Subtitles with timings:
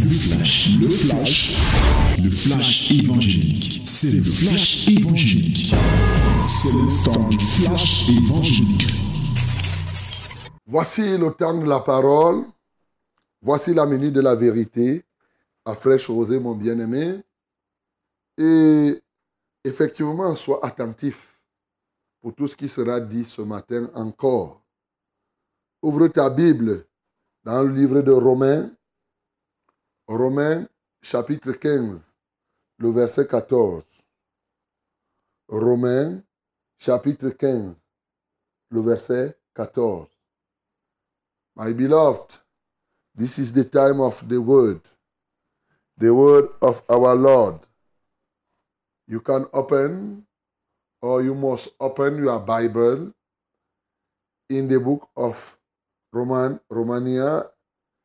[0.00, 3.82] Le flash, le flash, le flash évangélique.
[3.86, 5.74] C'est le flash évangélique.
[6.46, 8.86] C'est le temps du flash évangélique.
[10.66, 12.44] Voici le temps de la parole.
[13.40, 15.04] Voici la minute de la vérité.
[15.64, 17.20] À fraîche rosée, mon bien-aimé.
[18.38, 19.02] Et
[19.64, 21.40] effectivement, sois attentif
[22.20, 24.62] pour tout ce qui sera dit ce matin encore.
[25.82, 26.84] Ouvre ta Bible
[27.44, 28.70] dans le livre de Romains,
[30.08, 30.68] Romains
[31.02, 32.00] chapitre 15,
[32.78, 33.82] le verset 14.
[35.48, 36.22] Romains
[36.78, 37.74] chapitre 15,
[38.70, 40.06] le verset 14.
[41.56, 42.38] My beloved,
[43.16, 44.80] this is the time of the word,
[45.98, 47.58] the word of our Lord.
[49.08, 50.24] You can open
[51.02, 53.12] or you must open your Bible
[54.48, 55.58] in the book of
[56.12, 57.46] Roman, Romania,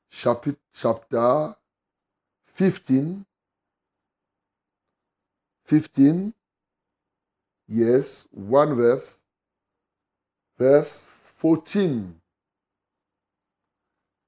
[0.09, 1.55] chapter, chapter
[2.61, 3.25] 15.
[5.65, 6.31] 15.
[7.67, 9.19] Yes, one verse.
[10.59, 11.07] Verse
[11.39, 12.13] 14.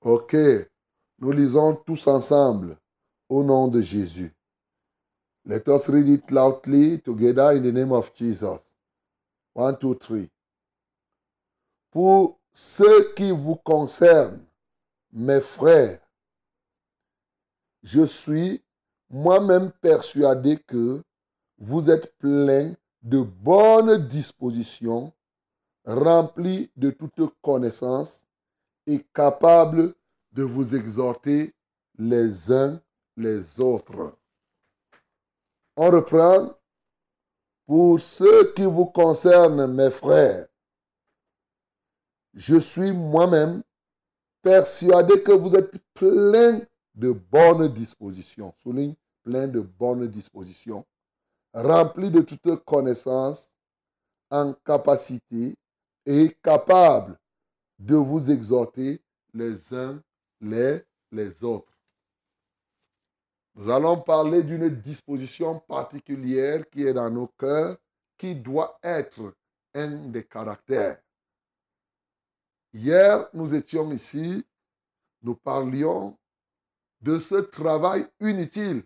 [0.02, 0.36] Ok.
[1.20, 2.76] Nous lisons tous ensemble
[3.30, 4.34] au nom de Jésus.
[5.46, 8.62] Let us read it loudly together in the name of Jesus.
[9.54, 10.32] One, two, three.
[11.92, 14.44] Pour ce qui vous concerne,
[15.12, 16.03] mes frères,
[17.84, 18.64] je suis
[19.10, 21.04] moi-même persuadé que
[21.58, 25.14] vous êtes pleins de bonnes dispositions,
[25.86, 28.26] remplis de toute connaissance
[28.88, 29.94] et capables
[30.32, 31.54] de vous exhorter
[31.98, 32.82] les uns
[33.18, 34.18] les autres.
[35.76, 36.54] On reprend.
[37.66, 40.48] Pour ce qui vous concerne, mes frères,
[42.34, 43.64] je suis moi-même
[44.42, 46.60] persuadé que vous êtes plein
[46.96, 48.54] de bonnes dispositions.
[48.58, 50.86] Souligne, plein de bonnes dispositions.
[51.54, 53.52] Remplis de toute connaissance,
[54.30, 55.56] en capacité
[56.06, 57.20] et capable
[57.78, 59.02] de vous exhorter
[59.34, 60.02] les uns
[60.42, 60.82] les,
[61.12, 61.72] les autres.
[63.56, 67.78] Nous allons parler d'une disposition particulière qui est dans nos cœurs,
[68.18, 69.36] qui doit être
[69.76, 71.02] un des caractères.
[72.74, 74.44] Hier, nous étions ici,
[75.22, 76.18] nous parlions
[77.04, 78.84] de ce travail inutile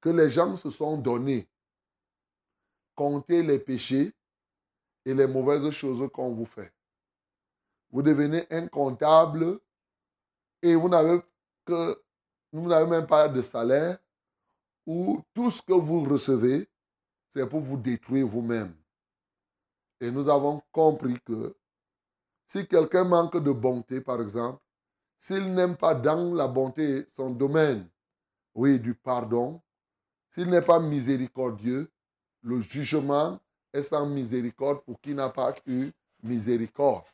[0.00, 1.48] que les gens se sont donné.
[2.94, 4.12] Compter les péchés
[5.04, 6.72] et les mauvaises choses qu'on vous fait.
[7.90, 9.60] Vous devenez incontable
[10.62, 11.20] et vous n'avez
[11.64, 12.02] que
[12.52, 13.98] vous n'avez même pas de salaire,
[14.86, 16.68] ou tout ce que vous recevez,
[17.32, 18.74] c'est pour vous détruire vous-même.
[20.00, 21.56] Et nous avons compris que
[22.46, 24.60] si quelqu'un manque de bonté, par exemple,
[25.20, 27.86] s'il n'aime pas dans la bonté son domaine,
[28.54, 29.60] oui, du pardon,
[30.30, 31.90] s'il n'est pas miséricordieux,
[32.42, 33.38] le jugement
[33.72, 35.92] est sans miséricorde pour qui n'a pas eu
[36.22, 37.04] miséricorde.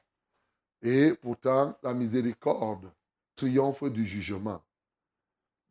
[0.82, 2.90] Et pourtant, la miséricorde
[3.34, 4.62] triomphe du jugement.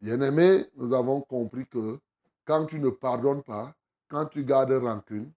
[0.02, 2.00] Bien-aimé, nous avons compris que
[2.44, 3.74] quand tu ne pardonnes pas,
[4.08, 5.32] quand tu gardes rancune,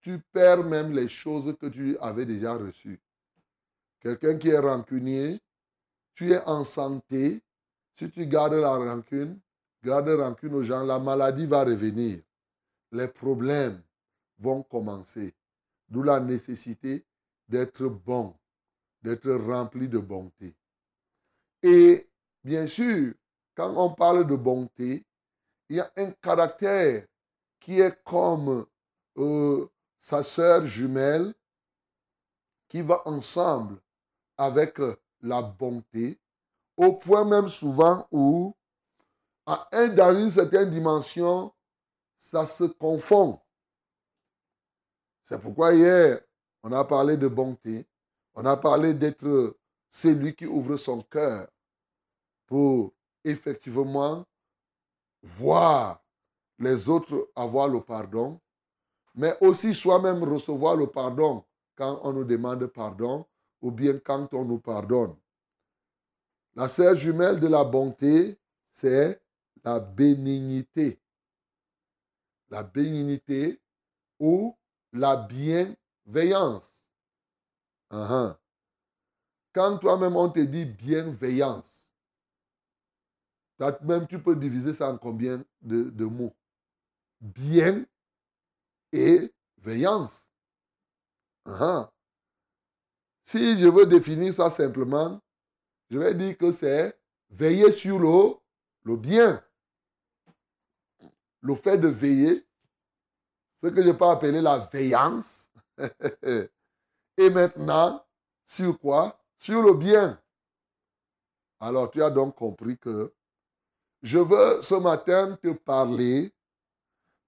[0.00, 3.00] tu perds même les choses que tu avais déjà reçues.
[4.00, 5.40] Quelqu'un qui est rancunier,
[6.16, 7.40] tu es en santé.
[7.94, 9.38] Si tu gardes la rancune,
[9.82, 12.20] garde rancune aux gens, la maladie va revenir.
[12.90, 13.80] Les problèmes
[14.38, 15.34] vont commencer.
[15.88, 17.06] D'où la nécessité
[17.48, 18.34] d'être bon,
[19.02, 20.56] d'être rempli de bonté.
[21.62, 22.08] Et
[22.42, 23.14] bien sûr,
[23.54, 25.06] quand on parle de bonté,
[25.68, 27.06] il y a un caractère
[27.60, 28.66] qui est comme
[29.18, 29.66] euh,
[30.00, 31.34] sa sœur jumelle
[32.68, 33.80] qui va ensemble
[34.36, 34.80] avec
[35.22, 36.18] la bonté,
[36.76, 38.54] au point même souvent où,
[39.46, 41.52] à un, dans une certaine dimension,
[42.18, 43.40] ça se confond.
[45.22, 46.20] C'est pourquoi hier,
[46.62, 47.86] on a parlé de bonté,
[48.34, 49.56] on a parlé d'être
[49.88, 51.48] celui qui ouvre son cœur
[52.46, 52.92] pour
[53.24, 54.24] effectivement
[55.22, 56.02] voir
[56.58, 58.40] les autres avoir le pardon,
[59.14, 63.26] mais aussi soi-même recevoir le pardon quand on nous demande pardon
[63.66, 65.16] ou bien quand on nous pardonne.
[66.54, 68.38] La sœur jumelle de la bonté,
[68.70, 69.20] c'est
[69.64, 71.00] la bénignité.
[72.48, 73.60] La bénignité
[74.20, 74.56] ou
[74.92, 76.84] la bienveillance.
[77.90, 78.36] Uh-huh.
[79.52, 81.88] Quand toi-même on te dit bienveillance,
[83.82, 86.36] même tu peux diviser ça en combien de, mots?
[87.20, 87.84] Bien
[88.92, 90.30] et veillance.
[93.26, 95.20] Si je veux définir ça simplement,
[95.90, 96.96] je vais dire que c'est
[97.28, 98.36] veiller sur le,
[98.84, 99.44] le bien,
[101.40, 102.46] le fait de veiller,
[103.60, 105.50] ce que je peux appeler la veillance.
[107.18, 108.06] Et maintenant,
[108.44, 109.20] sur quoi?
[109.36, 110.22] Sur le bien.
[111.58, 113.12] Alors tu as donc compris que
[114.02, 116.32] je veux ce matin te parler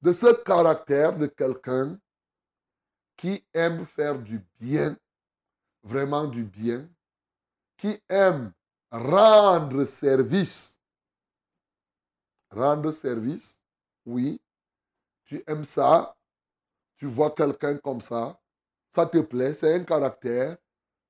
[0.01, 1.99] de ce caractère de quelqu'un
[3.17, 4.97] qui aime faire du bien,
[5.83, 6.89] vraiment du bien,
[7.77, 8.53] qui aime
[8.91, 10.81] rendre service.
[12.51, 13.61] Rendre service,
[14.07, 14.41] oui.
[15.25, 16.17] Tu aimes ça,
[16.97, 18.41] tu vois quelqu'un comme ça,
[18.95, 20.57] ça te plaît, c'est un caractère,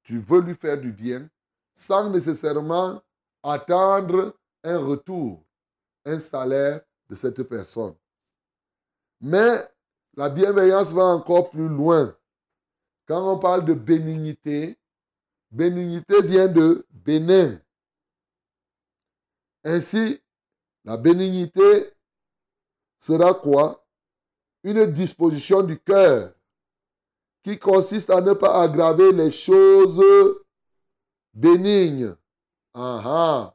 [0.03, 1.29] tu veux lui faire du bien,
[1.73, 3.00] sans nécessairement
[3.43, 5.44] attendre un retour,
[6.05, 7.94] un salaire de cette personne.
[9.21, 9.69] Mais
[10.14, 12.18] la bienveillance va encore plus loin.
[13.09, 14.79] Quand on parle de bénignité,
[15.51, 17.59] bénignité vient de bénin.
[19.65, 20.23] Ainsi,
[20.85, 21.95] la bénignité
[23.01, 23.87] sera quoi?
[24.63, 26.35] Une disposition du cœur
[27.43, 30.05] qui consiste à ne pas aggraver les choses
[31.33, 32.15] bénignes.
[32.75, 33.55] Quand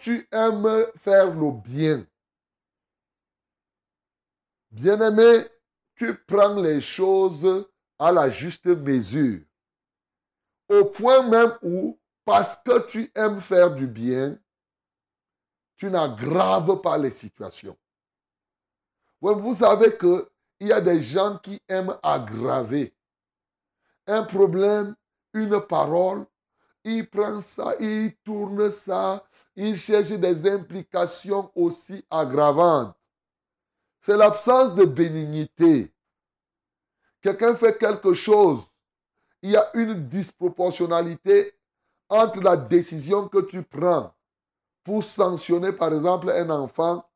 [0.00, 2.04] tu aimes faire le bien,
[4.72, 5.46] bien-aimé,
[5.94, 7.68] tu prends les choses
[8.02, 9.42] à la juste mesure.
[10.68, 14.36] Au point même où, parce que tu aimes faire du bien,
[15.76, 17.76] tu n'aggraves pas les situations.
[19.20, 20.26] Vous savez qu'il
[20.68, 22.92] y a des gens qui aiment aggraver
[24.08, 24.96] un problème,
[25.32, 26.26] une parole,
[26.82, 29.24] il prend ça, il tourne ça,
[29.54, 32.96] il cherche des implications aussi aggravantes.
[34.00, 35.94] C'est l'absence de bénignité.
[37.22, 38.60] Quelqu'un fait quelque chose,
[39.42, 41.54] il y a une disproportionnalité
[42.08, 44.12] entre la décision que tu prends
[44.84, 47.08] pour sanctionner par exemple un enfant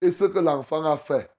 [0.00, 1.30] et ce que l'enfant a fait.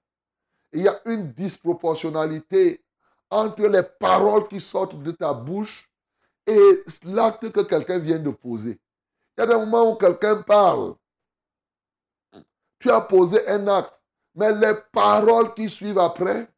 [0.72, 2.84] Il y a une disproportionnalité
[3.30, 5.90] entre les paroles qui sortent de ta bouche
[6.46, 8.78] et l'acte que quelqu'un vient de poser.
[9.36, 10.94] Il y a des moments où quelqu'un parle.
[12.78, 13.94] Tu as posé un acte,
[14.34, 16.48] mais les paroles qui suivent après,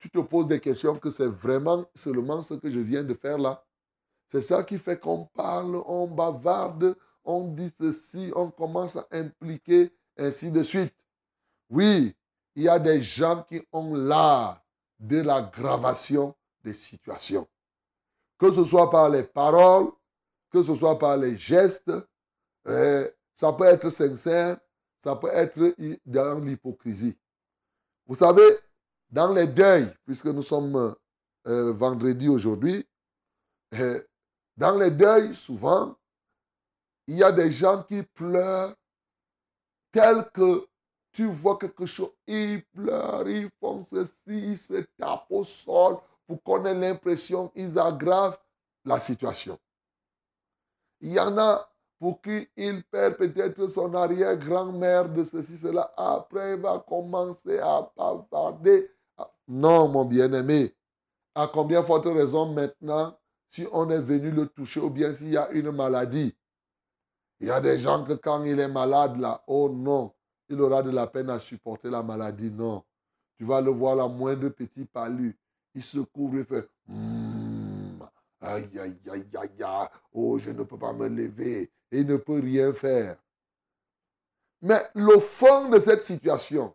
[0.00, 3.38] tu te poses des questions que c'est vraiment seulement ce que je viens de faire
[3.38, 3.62] là.
[4.28, 9.92] C'est ça qui fait qu'on parle, on bavarde, on dit ceci, on commence à impliquer,
[10.16, 10.94] ainsi de suite.
[11.68, 12.16] Oui,
[12.54, 14.64] il y a des gens qui ont l'art
[14.98, 17.46] de l'aggravation des situations.
[18.38, 19.90] Que ce soit par les paroles,
[20.50, 21.92] que ce soit par les gestes,
[22.66, 24.58] euh, ça peut être sincère,
[25.02, 25.74] ça peut être
[26.06, 27.18] dans l'hypocrisie.
[28.06, 28.42] Vous savez,
[29.10, 30.94] dans les deuils, puisque nous sommes
[31.46, 32.86] euh, vendredi aujourd'hui,
[33.74, 34.00] euh,
[34.56, 35.96] dans les deuils, souvent,
[37.06, 38.74] il y a des gens qui pleurent
[39.90, 40.66] tel que
[41.12, 45.96] tu vois quelque chose, ils pleurent, ils font ceci, ils se tapent au sol
[46.26, 48.38] pour qu'on ait l'impression qu'ils aggravent
[48.84, 49.58] la situation.
[51.00, 51.68] Il y en a
[51.98, 55.92] pour qui il perd peut-être son arrière-grand-mère de ceci, cela.
[55.96, 58.90] Après, il va commencer à bavarder.
[59.50, 60.76] Non, mon bien-aimé.
[61.34, 63.18] À combien forte raison maintenant,
[63.50, 66.36] si on est venu le toucher ou bien s'il y a une maladie,
[67.40, 70.14] il y a des gens que quand il est malade, là, oh non,
[70.48, 72.52] il aura de la peine à supporter la maladie.
[72.52, 72.84] Non.
[73.38, 75.36] Tu vas le voir, la moindre petit palu.
[75.74, 77.98] Il se couvre et fait hmm,
[78.40, 79.88] Aïe, aïe, aïe, aïe, aïe.
[80.12, 81.72] Oh, je ne peux pas me lever.
[81.90, 83.16] Et il ne peut rien faire.
[84.62, 86.72] Mais le fond de cette situation,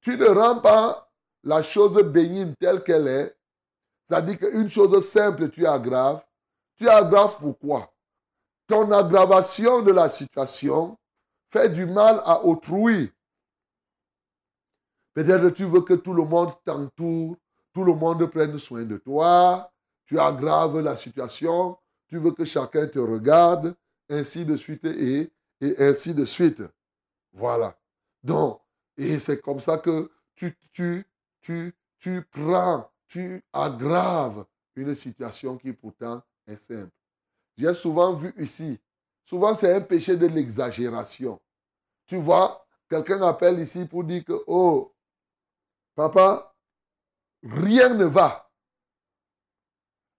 [0.00, 1.09] tu ne rends pas
[1.42, 3.36] la chose bénigne telle qu'elle est.
[4.08, 6.22] C'est-à-dire qu'une chose simple, tu aggraves.
[6.76, 7.92] Tu aggraves pourquoi?
[8.66, 10.96] Ton aggravation de la situation
[11.50, 13.10] fait du mal à autrui.
[15.14, 17.36] Peut-être tu veux que tout le monde t'entoure,
[17.72, 19.72] tout le monde prenne soin de toi,
[20.06, 21.76] tu aggraves la situation,
[22.08, 23.74] tu veux que chacun te regarde,
[24.08, 26.62] ainsi de suite et, et ainsi de suite.
[27.32, 27.76] Voilà.
[28.22, 28.60] Donc,
[28.96, 31.06] et c'est comme ça que tu, tu,
[31.40, 31.74] tu,
[32.30, 36.92] prends, tu aggraves une situation qui pourtant est simple.
[37.56, 38.80] J'ai souvent vu ici,
[39.24, 41.40] souvent c'est un péché de l'exagération.
[42.06, 44.94] Tu vois, quelqu'un appelle ici pour dire que, oh,
[45.94, 46.54] papa,
[47.42, 48.50] rien ne va.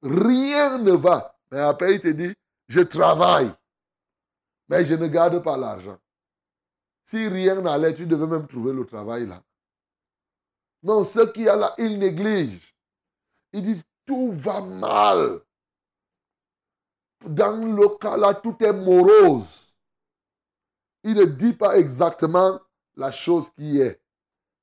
[0.03, 1.37] Rien ne va.
[1.51, 2.33] Mais après, il te dit,
[2.67, 3.53] je travaille,
[4.69, 5.99] mais je ne garde pas l'argent.
[7.05, 9.43] Si rien n'allait, tu devais même trouver le travail là.
[10.83, 12.75] Non, ce qui a là, il néglige.
[13.53, 15.41] Il dit, tout va mal
[17.27, 19.67] dans le cas là, tout est morose.
[21.03, 22.59] il ne dit pas exactement
[22.95, 23.99] la chose qui est.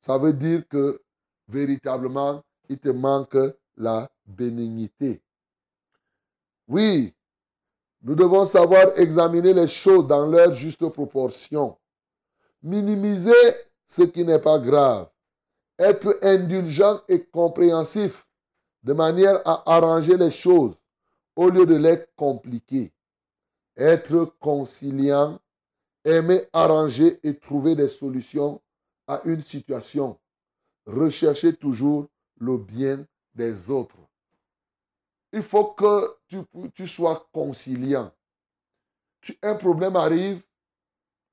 [0.00, 1.02] Ça veut dire que
[1.48, 3.36] véritablement, il te manque
[3.76, 5.22] la bénignité.
[6.68, 7.14] Oui,
[8.02, 11.76] nous devons savoir examiner les choses dans leur juste proportion.
[12.62, 13.32] Minimiser
[13.86, 15.08] ce qui n'est pas grave.
[15.78, 18.26] Être indulgent et compréhensif
[18.82, 20.74] de manière à arranger les choses
[21.36, 22.92] au lieu de les compliquer.
[23.76, 25.38] Être conciliant,
[26.04, 28.60] aimer arranger et trouver des solutions
[29.06, 30.18] à une situation.
[30.86, 32.08] Rechercher toujours
[32.40, 33.96] le bien des autres.
[35.32, 36.16] Il faut que
[36.74, 38.10] tu, sois conciliant.
[39.42, 40.42] Un problème arrive,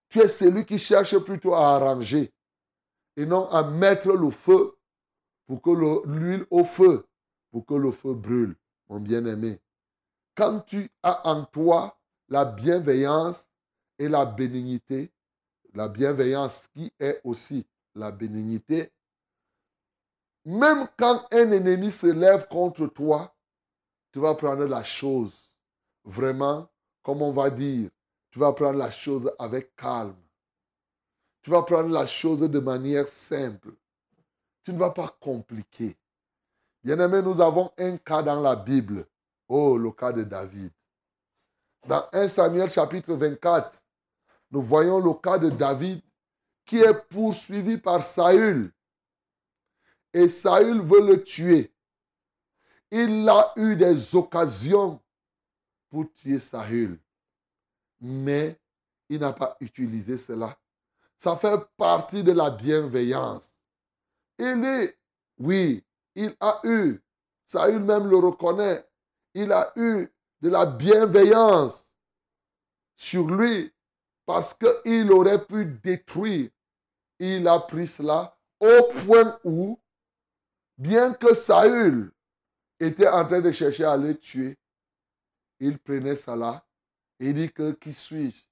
[0.09, 2.31] tu es celui qui cherche plutôt à arranger
[3.17, 4.75] et non à mettre le feu
[5.47, 5.69] pour que
[6.07, 7.05] l'huile au feu,
[7.51, 8.55] pour que le feu brûle,
[8.89, 9.61] mon bien-aimé.
[10.35, 13.47] Quand tu as en toi la bienveillance
[13.99, 15.11] et la bénignité,
[15.73, 18.91] la bienveillance qui est aussi la bénignité,
[20.43, 23.35] même quand un ennemi se lève contre toi,
[24.11, 25.49] tu vas prendre la chose
[26.03, 26.69] vraiment,
[27.01, 27.89] comme on va dire,
[28.29, 30.15] tu vas prendre la chose avec calme.
[31.45, 33.69] Tu vas prendre la chose de manière simple.
[34.63, 35.95] Tu ne vas pas compliquer.
[36.83, 39.05] Bien-aimé, nous avons un cas dans la Bible.
[39.47, 40.71] Oh, le cas de David.
[41.87, 43.79] Dans 1 Samuel chapitre 24,
[44.49, 46.01] nous voyons le cas de David
[46.65, 48.73] qui est poursuivi par Saül.
[50.13, 51.71] Et Saül veut le tuer.
[52.89, 54.99] Il a eu des occasions
[55.91, 56.99] pour tuer Saül.
[58.01, 58.59] Mais
[59.09, 60.57] il n'a pas utilisé cela.
[61.17, 63.53] Ça fait partie de la bienveillance.
[64.37, 64.97] Il est,
[65.37, 67.01] oui, il a eu,
[67.45, 68.85] Saül même le reconnaît,
[69.33, 70.07] il a eu
[70.41, 71.85] de la bienveillance
[72.95, 73.73] sur lui
[74.25, 76.49] parce qu'il aurait pu détruire.
[77.19, 79.79] Il a pris cela au point où,
[80.77, 82.11] bien que Saül
[82.79, 84.57] était en train de chercher à le tuer,
[85.59, 86.65] il prenait cela
[87.19, 88.43] et dit que qui suis-je?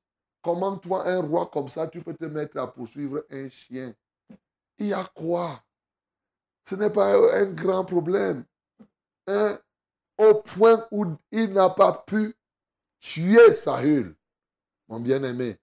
[0.44, 3.96] Comment toi, un roi comme ça, tu peux te mettre à poursuivre un chien
[4.78, 5.64] Il y a quoi?
[6.66, 8.44] Ce n'est pas un grand problème.
[9.28, 9.58] Hein?
[10.18, 12.36] Au point où il n'a pas pu
[13.00, 14.16] tuer Saül,
[14.90, 15.58] mon bien-aimé.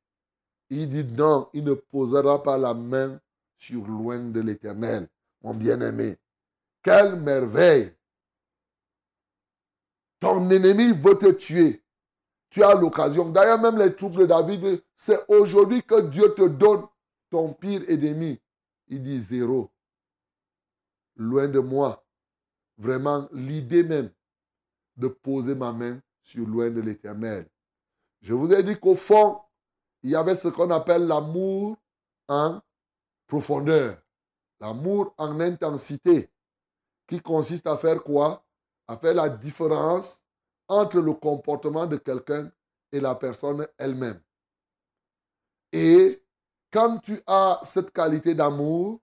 [0.70, 3.20] Il dit non, il ne posera pas la main
[3.58, 5.08] sur loin de l'éternel,
[5.42, 6.16] mon bien-aimé.
[6.82, 7.94] Quelle merveille!
[10.20, 11.82] Ton ennemi veut te tuer
[12.50, 13.30] tu as l'occasion.
[13.30, 16.86] D'ailleurs, même les troupes de David, c'est aujourd'hui que Dieu te donne
[17.30, 18.40] ton pire ennemi.
[18.88, 19.70] Il dit zéro.
[21.16, 22.04] Loin de moi.
[22.76, 24.10] Vraiment, l'idée même
[24.96, 27.46] de poser ma main sur loin de l'éternel.
[28.20, 29.40] Je vous ai dit qu'au fond,
[30.02, 31.76] il y avait ce qu'on appelle l'amour
[32.28, 32.60] en
[33.26, 33.96] profondeur.
[34.60, 36.28] L'amour en intensité.
[37.06, 38.44] Qui consiste à faire quoi?
[38.88, 40.22] À faire la différence
[40.70, 42.50] entre le comportement de quelqu'un
[42.92, 44.20] et la personne elle-même.
[45.72, 46.22] Et
[46.70, 49.00] quand tu as cette qualité d'amour,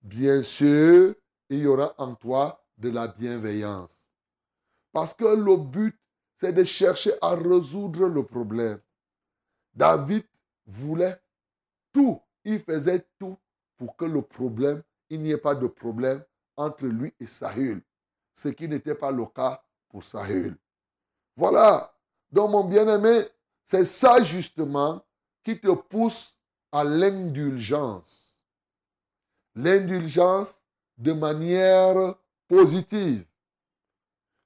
[0.00, 1.14] bien sûr,
[1.48, 4.08] il y aura en toi de la bienveillance.
[4.92, 5.98] Parce que le but,
[6.36, 8.80] c'est de chercher à résoudre le problème.
[9.74, 10.24] David
[10.64, 11.20] voulait
[11.92, 13.36] tout, il faisait tout
[13.76, 16.24] pour que le problème, il n'y ait pas de problème
[16.56, 17.82] entre lui et Saül,
[18.32, 20.56] ce qui n'était pas le cas pour Saül.
[21.40, 21.90] Voilà.
[22.30, 23.26] Donc, mon bien-aimé,
[23.64, 25.02] c'est ça justement
[25.42, 26.36] qui te pousse
[26.70, 28.30] à l'indulgence.
[29.54, 30.54] L'indulgence
[30.98, 32.14] de manière
[32.46, 33.24] positive.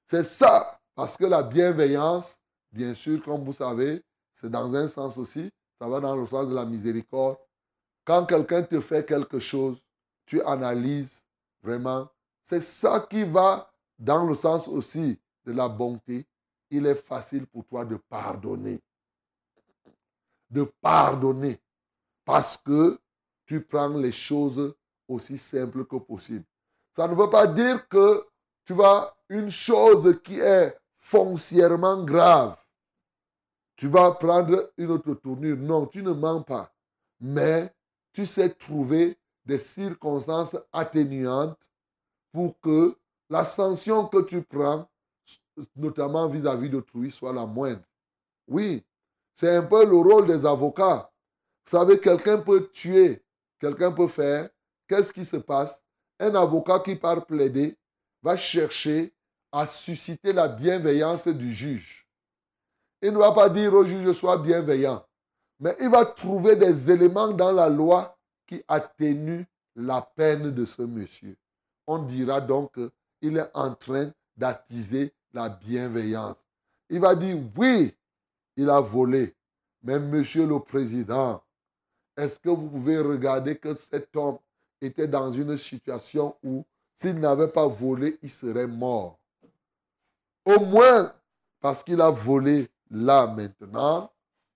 [0.09, 2.39] C'est ça, parce que la bienveillance,
[2.71, 6.47] bien sûr, comme vous savez, c'est dans un sens aussi, ça va dans le sens
[6.47, 7.37] de la miséricorde.
[8.05, 9.77] Quand quelqu'un te fait quelque chose,
[10.25, 11.25] tu analyses
[11.61, 12.07] vraiment.
[12.41, 16.25] C'est ça qui va dans le sens aussi de la bonté,
[16.75, 18.79] il est facile pour toi de pardonner.
[20.49, 21.59] De pardonner.
[22.23, 22.99] Parce que
[23.45, 24.75] tu prends les choses
[25.07, 26.45] aussi simples que possible.
[26.95, 28.25] Ça ne veut pas dire que
[28.63, 32.57] tu vas une chose qui est foncièrement grave.
[33.75, 35.57] Tu vas prendre une autre tournure.
[35.57, 36.73] Non, tu ne mens pas.
[37.19, 37.73] Mais
[38.13, 41.69] tu sais trouver des circonstances atténuantes
[42.31, 42.97] pour que
[43.29, 44.89] la sanction que tu prends
[45.75, 47.83] notamment vis-à-vis d'autrui, soit la moindre.
[48.47, 48.83] Oui,
[49.33, 51.11] c'est un peu le rôle des avocats.
[51.65, 53.23] Vous savez, quelqu'un peut tuer,
[53.59, 54.49] quelqu'un peut faire.
[54.87, 55.83] Qu'est-ce qui se passe?
[56.19, 57.75] Un avocat qui part plaider
[58.21, 59.13] va chercher
[59.51, 62.07] à susciter la bienveillance du juge.
[63.01, 65.05] Il ne va pas dire au juge, sois bienveillant.
[65.59, 69.45] Mais il va trouver des éléments dans la loi qui atténuent
[69.75, 71.37] la peine de ce monsieur.
[71.87, 72.77] On dira donc
[73.21, 76.37] qu'il est en train d'attiser la bienveillance.
[76.89, 77.93] Il va dire, oui,
[78.55, 79.35] il a volé.
[79.83, 81.43] Mais monsieur le président,
[82.17, 84.39] est-ce que vous pouvez regarder que cet homme
[84.81, 86.65] était dans une situation où
[86.95, 89.19] s'il n'avait pas volé, il serait mort?
[90.45, 91.13] Au moins,
[91.59, 94.11] parce qu'il a volé là maintenant,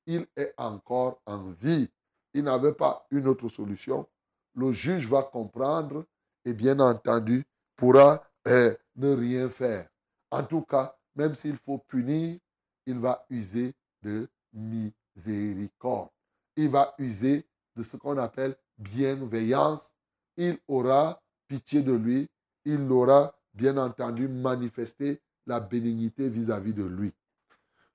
[0.07, 1.89] il est encore en vie.
[2.33, 4.07] Il n'avait pas une autre solution.
[4.55, 6.05] Le juge va comprendre
[6.45, 7.45] et bien entendu
[7.75, 9.89] pourra eh, ne rien faire.
[10.31, 12.37] En tout cas, même s'il faut punir,
[12.85, 16.09] il va user de miséricorde.
[16.55, 17.45] Il va user
[17.75, 19.93] de ce qu'on appelle bienveillance.
[20.37, 22.27] Il aura pitié de lui.
[22.65, 27.13] Il aura bien entendu manifesté la bénignité vis-à-vis de lui.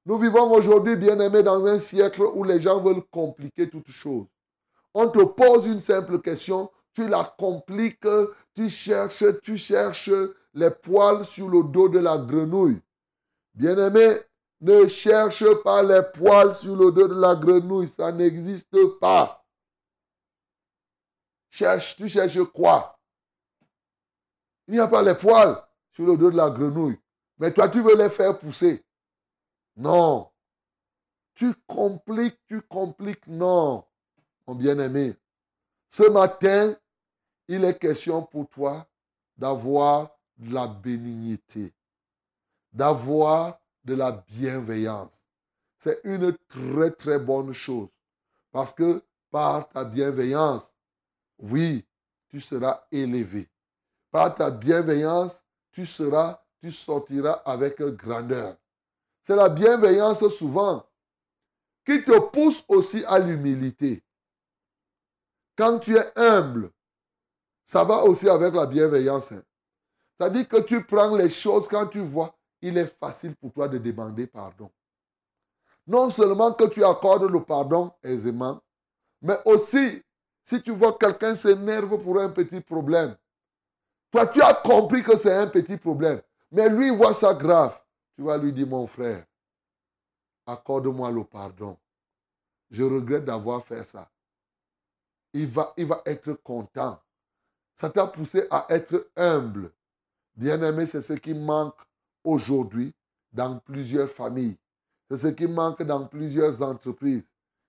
[0.06, 4.26] Nous vivons aujourd'hui, bien aimés, dans un siècle où les gens veulent compliquer toutes choses.
[4.92, 8.06] On te pose une simple question, tu la compliques,
[8.54, 10.10] tu cherches, tu cherches
[10.54, 12.80] les poils sur le dos de la grenouille.
[13.54, 14.20] Bien-aimé,
[14.60, 19.44] ne cherche pas les poils sur le dos de la grenouille, ça n'existe pas.
[21.50, 22.98] Cherche, tu cherches quoi?
[24.66, 26.98] Il n'y a pas les poils sur le dos de la grenouille.
[27.38, 28.84] Mais toi, tu veux les faire pousser.
[29.76, 30.30] Non.
[31.34, 33.26] Tu compliques, tu compliques.
[33.26, 33.84] Non,
[34.46, 35.16] mon bien-aimé.
[35.90, 36.74] Ce matin,
[37.48, 38.86] il est question pour toi
[39.36, 41.72] d'avoir de la bénignité,
[42.72, 45.24] d'avoir de la bienveillance.
[45.78, 47.88] C'est une très, très bonne chose.
[48.50, 50.72] Parce que par ta bienveillance,
[51.38, 51.84] oui,
[52.28, 53.48] tu seras élevé.
[54.10, 58.56] Par ta bienveillance, tu seras, tu sortiras avec grandeur.
[59.24, 60.86] C'est la bienveillance souvent
[61.84, 64.02] qui te pousse aussi à l'humilité.
[65.56, 66.70] Quand tu es humble,
[67.64, 69.32] ça va aussi avec la bienveillance.
[70.18, 70.24] Hein.
[70.24, 73.78] C'est-à-dire que tu prends les choses quand tu vois, il est facile pour toi de
[73.78, 74.70] demander pardon.
[75.86, 78.60] Non seulement que tu accordes le pardon aisément,
[79.20, 80.02] mais aussi
[80.42, 83.16] si tu vois quelqu'un s'énerve pour un petit problème.
[84.10, 87.78] Toi, tu as compris que c'est un petit problème, mais lui voit ça grave.
[88.16, 89.24] Tu vas lui dire, mon frère,
[90.46, 91.76] accorde-moi le pardon.
[92.70, 94.08] Je regrette d'avoir fait ça.
[95.32, 97.00] Il va, il va être content.
[97.74, 99.72] Ça t'a poussé à être humble.
[100.36, 101.78] Bien-aimé, c'est ce qui manque
[102.22, 102.92] aujourd'hui
[103.32, 104.56] dans plusieurs familles.
[105.08, 107.24] C'est ce qui manque dans plusieurs entreprises.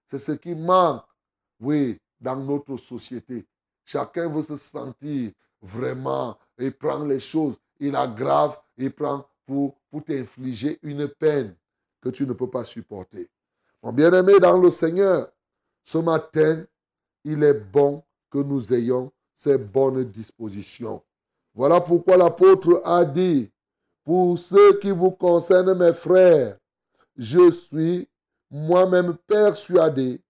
[0.08, 1.04] C'est ce qui manque,
[1.60, 3.45] oui, dans notre société.
[3.84, 10.04] Chacun veut se sentir vraiment, il prend les choses, il aggrave, il prend pour, pour
[10.04, 11.56] t'infliger une peine
[12.01, 13.30] que tu ne peux pas supporter.
[13.84, 15.30] Mon bien-aimé dans le Seigneur,
[15.84, 16.65] ce matin,
[17.23, 21.04] il est bon que nous ayons ces bonnes dispositions.
[21.56, 23.50] Voilà pourquoi l'apôtre a dit,
[24.04, 26.58] pour ce qui vous concerne, mes frères,
[27.15, 28.10] je suis
[28.52, 30.22] moi-même persuadé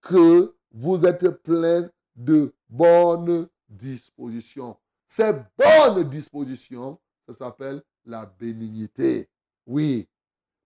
[0.00, 4.76] que vous êtes pleins de bonnes dispositions.
[5.08, 9.28] Ces bonnes dispositions, ça s'appelle la bénignité.
[9.66, 10.06] Oui,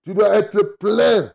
[0.04, 1.32] tu dois être plein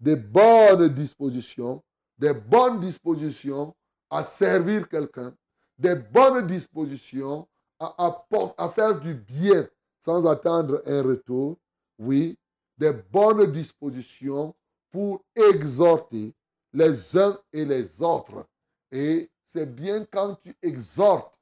[0.00, 1.80] de bonnes dispositions,
[2.18, 3.72] des bonnes dispositions
[4.10, 5.32] à servir quelqu'un,
[5.78, 7.46] des bonnes dispositions
[7.78, 9.68] à, faire du bien
[10.00, 11.56] sans attendre un retour.
[11.98, 12.38] Oui,
[12.76, 14.54] des bonnes dispositions
[14.90, 16.34] pour exhorter
[16.72, 18.46] les uns et les autres.
[18.90, 21.34] Et c'est bien quand tu exhortes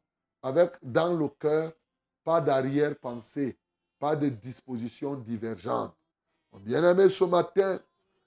[0.42, 1.72] avec dans le cœur,
[2.24, 3.56] pas d'arrière-pensée,
[3.98, 5.94] pas de dispositions divergentes.
[6.60, 7.80] Bien-aimé, ce matin,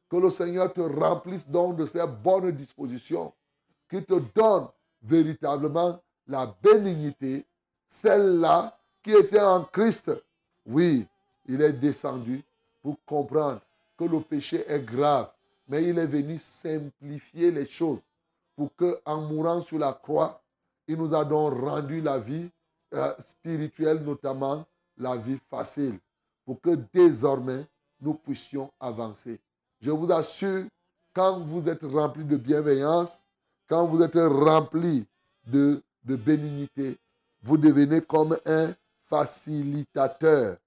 [0.09, 3.33] que le Seigneur te remplisse donc de ces bonnes dispositions,
[3.89, 4.67] qui te donne
[5.01, 7.45] véritablement la bénignité
[7.87, 10.11] celle-là qui était en Christ,
[10.65, 11.05] oui,
[11.47, 12.43] il est descendu
[12.81, 13.61] pour comprendre
[13.97, 15.29] que le péché est grave,
[15.67, 17.99] mais il est venu simplifier les choses
[18.55, 20.41] pour que, en mourant sur la croix,
[20.87, 22.49] il nous a donc rendu la vie
[22.93, 24.65] euh, spirituelle, notamment
[24.97, 25.99] la vie facile,
[26.45, 27.65] pour que désormais
[27.99, 29.39] nous puissions avancer.
[29.81, 30.65] Je vous assure,
[31.13, 33.23] quand vous êtes rempli de bienveillance,
[33.67, 35.07] quand vous êtes rempli
[35.47, 36.97] de, de bénignité,
[37.45, 38.73] vous devenez comme un
[39.07, 40.57] facilitateur.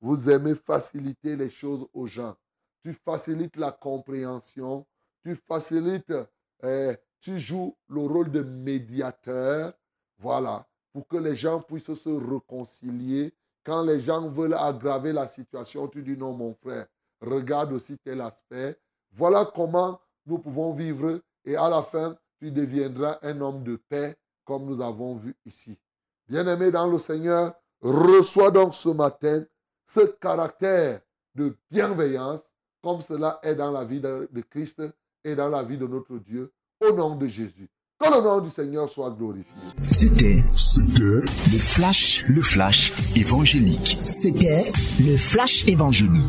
[0.00, 2.36] Vous aimez faciliter les choses aux gens.
[2.84, 4.86] Tu facilites la compréhension.
[5.24, 6.14] Tu facilites,
[6.62, 9.72] eh, tu joues le rôle de médiateur.
[10.16, 13.34] Voilà, pour que les gens puissent se réconcilier.
[13.64, 16.86] Quand les gens veulent aggraver la situation, tu dis non, mon frère,
[17.20, 18.78] regarde aussi tel aspect.
[19.10, 24.16] Voilà comment nous pouvons vivre et à la fin, tu deviendras un homme de paix
[24.44, 25.76] comme nous avons vu ici.
[26.28, 29.44] Bien-aimé dans le Seigneur, reçois donc ce matin
[29.86, 31.00] ce caractère
[31.34, 32.42] de bienveillance
[32.82, 34.82] comme cela est dans la vie de Christ
[35.24, 37.68] et dans la vie de notre Dieu au nom de Jésus.
[37.98, 39.50] Que le nom du Seigneur soit glorifié.
[39.90, 40.44] C'était,
[41.00, 41.26] le
[41.58, 43.98] flash, le flash évangélique.
[44.00, 46.22] C'était le flash évangélique.